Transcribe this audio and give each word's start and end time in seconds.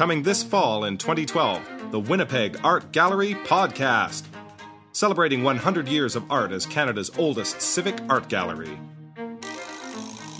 Coming 0.00 0.22
this 0.22 0.42
fall 0.42 0.86
in 0.86 0.96
2012, 0.96 1.90
the 1.90 2.00
Winnipeg 2.00 2.58
Art 2.64 2.90
Gallery 2.90 3.34
Podcast. 3.34 4.22
Celebrating 4.92 5.42
100 5.42 5.88
years 5.88 6.16
of 6.16 6.24
art 6.32 6.52
as 6.52 6.64
Canada's 6.64 7.10
oldest 7.18 7.60
civic 7.60 7.98
art 8.08 8.26
gallery. 8.30 8.78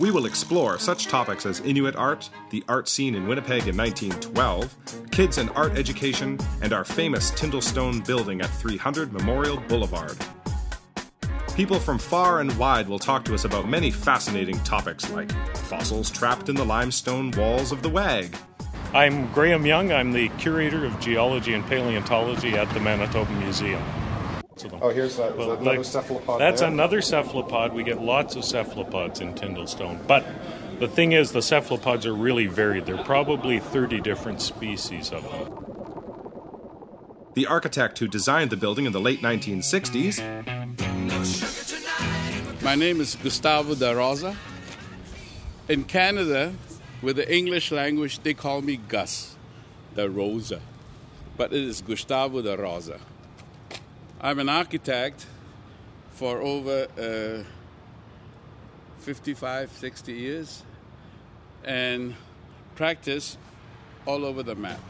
We 0.00 0.10
will 0.12 0.24
explore 0.24 0.78
such 0.78 1.08
topics 1.08 1.44
as 1.44 1.60
Inuit 1.60 1.94
art, 1.94 2.30
the 2.48 2.64
art 2.70 2.88
scene 2.88 3.14
in 3.14 3.26
Winnipeg 3.26 3.68
in 3.68 3.76
1912, 3.76 5.10
kids 5.10 5.36
and 5.36 5.50
art 5.50 5.76
education, 5.76 6.38
and 6.62 6.72
our 6.72 6.82
famous 6.82 7.30
Tyndallstone 7.32 8.06
building 8.06 8.40
at 8.40 8.48
300 8.48 9.12
Memorial 9.12 9.58
Boulevard. 9.68 10.16
People 11.54 11.78
from 11.78 11.98
far 11.98 12.40
and 12.40 12.56
wide 12.56 12.88
will 12.88 12.98
talk 12.98 13.26
to 13.26 13.34
us 13.34 13.44
about 13.44 13.68
many 13.68 13.90
fascinating 13.90 14.58
topics 14.60 15.10
like 15.10 15.30
fossils 15.54 16.10
trapped 16.10 16.48
in 16.48 16.54
the 16.54 16.64
limestone 16.64 17.30
walls 17.32 17.72
of 17.72 17.82
the 17.82 17.90
WAG. 17.90 18.34
I'm 18.92 19.30
Graham 19.32 19.64
Young. 19.64 19.92
I'm 19.92 20.12
the 20.12 20.28
curator 20.30 20.84
of 20.84 20.98
geology 20.98 21.54
and 21.54 21.64
paleontology 21.66 22.54
at 22.54 22.68
the 22.74 22.80
Manitoba 22.80 23.30
Museum. 23.34 23.82
Oh, 24.82 24.90
here's 24.90 25.18
uh, 25.18 25.28
that, 25.28 25.38
Well, 25.38 25.52
another 25.52 25.76
like, 25.76 25.84
cephalopod. 25.84 26.40
That's 26.40 26.60
there. 26.60 26.70
another 26.70 27.00
cephalopod. 27.00 27.72
We 27.72 27.84
get 27.84 28.02
lots 28.02 28.34
of 28.36 28.44
cephalopods 28.44 29.20
in 29.20 29.34
Tyndallstone. 29.34 30.06
But 30.06 30.26
the 30.80 30.88
thing 30.88 31.12
is, 31.12 31.30
the 31.32 31.40
cephalopods 31.40 32.04
are 32.04 32.14
really 32.14 32.46
varied. 32.46 32.86
There 32.86 32.96
are 32.96 33.04
probably 33.04 33.60
30 33.60 34.00
different 34.00 34.42
species 34.42 35.12
of 35.12 35.22
them. 35.22 35.52
The 37.34 37.46
architect 37.46 38.00
who 38.00 38.08
designed 38.08 38.50
the 38.50 38.56
building 38.56 38.86
in 38.86 38.92
the 38.92 39.00
late 39.00 39.22
1960s, 39.22 40.20
My 42.62 42.74
name 42.74 43.00
is 43.00 43.14
Gustavo 43.16 43.74
da 43.76 43.92
Roza. 43.92 44.34
In 45.68 45.84
Canada, 45.84 46.52
with 47.02 47.16
the 47.16 47.34
English 47.34 47.70
language, 47.72 48.20
they 48.20 48.34
call 48.34 48.62
me 48.62 48.76
Gus 48.76 49.36
the 49.94 50.08
Rosa, 50.08 50.60
but 51.36 51.52
it 51.52 51.62
is 51.62 51.80
Gustavo 51.80 52.42
da 52.42 52.56
Roza. 52.56 53.00
I'm 54.20 54.38
an 54.38 54.48
architect 54.48 55.26
for 56.12 56.40
over 56.40 56.86
uh, 56.98 57.44
55, 59.00 59.72
60 59.72 60.12
years 60.12 60.62
and 61.64 62.14
practice 62.76 63.36
all 64.06 64.24
over 64.24 64.42
the 64.42 64.54
map. 64.54 64.80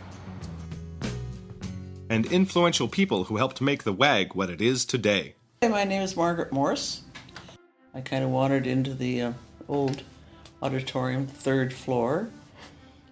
and 2.10 2.26
influential 2.26 2.88
people 2.88 3.24
who 3.24 3.36
helped 3.36 3.60
make 3.60 3.84
the 3.84 3.92
WAG 3.92 4.34
what 4.34 4.50
it 4.50 4.60
is 4.60 4.84
today. 4.84 5.36
Hi, 5.62 5.68
my 5.68 5.84
name 5.84 6.02
is 6.02 6.16
Margaret 6.16 6.52
Morse. 6.52 7.02
I 7.94 8.00
kind 8.00 8.24
of 8.24 8.30
wandered 8.30 8.66
into 8.66 8.94
the 8.94 9.22
uh, 9.22 9.32
old 9.68 10.02
auditorium, 10.62 11.26
third 11.26 11.72
floor, 11.72 12.30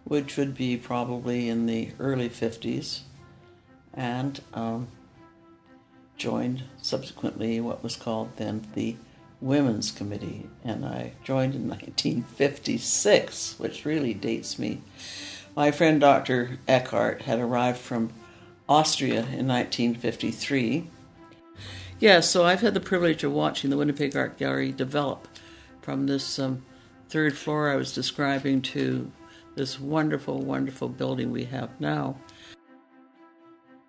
which 0.05 0.37
would 0.37 0.55
be 0.55 0.77
probably 0.77 1.49
in 1.49 1.67
the 1.67 1.91
early 1.99 2.29
50s, 2.29 3.01
and 3.95 4.41
um, 4.55 4.89
joined 6.17 6.65
subsequently 6.81 7.61
what 7.61 7.83
was 7.83 7.97
called 7.97 8.37
then 8.37 8.67
the 8.75 8.97
Women's 9.41 9.91
Committee. 9.91 10.49
And 10.65 10.85
I 10.85 11.13
joined 11.25 11.55
in 11.55 11.69
1956, 11.69 13.59
which 13.59 13.85
really 13.85 14.15
dates 14.15 14.59
me. 14.59 14.83
My 15.57 15.71
friend 15.71 16.01
Dr. 16.01 16.59
Eckhardt 16.69 17.23
had 17.23 17.39
arrived 17.39 17.79
from 17.79 18.13
Austria 18.69 19.21
in 19.21 19.49
1953 19.49 20.89
yeah, 22.01 22.21
so 22.21 22.45
I've 22.45 22.61
had 22.61 22.75
the 22.75 22.81
privilege 22.81 23.25
of 23.25 23.33
watching 23.33 23.71
the 23.71 23.77
Winnipeg 23.77 24.15
Art 24.15 24.39
Gallery 24.39 24.71
develop 24.71 25.27
from 25.83 26.07
this 26.07 26.39
um, 26.39 26.65
third 27.09 27.37
floor 27.37 27.71
I 27.71 27.77
was 27.77 27.95
describing 27.95 28.63
to 28.63 29.11
this 29.55 29.81
wonderful, 29.81 30.41
wonderful 30.41 30.89
building 30.89 31.31
we 31.31 31.45
have 31.45 31.81
now. 31.81 32.17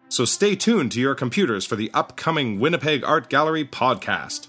So 0.10 0.26
stay 0.26 0.56
tuned 0.56 0.92
to 0.94 1.00
your 1.00 1.14
computers 1.14 1.66
for 1.66 1.76
the 1.76 1.92
upcoming 1.94 2.60
Winnipeg 2.60 3.04
Art 3.04 3.30
Gallery 3.30 3.64
podcast. 3.64 4.48